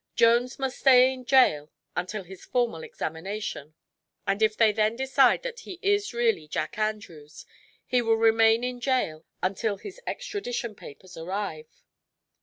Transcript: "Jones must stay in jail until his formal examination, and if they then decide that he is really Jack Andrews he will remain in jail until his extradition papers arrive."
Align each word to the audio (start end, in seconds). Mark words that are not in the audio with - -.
"Jones 0.15 0.57
must 0.57 0.79
stay 0.79 1.13
in 1.13 1.25
jail 1.25 1.69
until 1.95 2.23
his 2.23 2.43
formal 2.43 2.81
examination, 2.81 3.75
and 4.25 4.41
if 4.41 4.57
they 4.57 4.71
then 4.71 4.95
decide 4.95 5.43
that 5.43 5.59
he 5.59 5.77
is 5.83 6.11
really 6.11 6.47
Jack 6.47 6.79
Andrews 6.79 7.45
he 7.85 8.01
will 8.01 8.17
remain 8.17 8.63
in 8.63 8.79
jail 8.79 9.25
until 9.43 9.77
his 9.77 10.01
extradition 10.07 10.73
papers 10.73 11.17
arrive." 11.17 11.83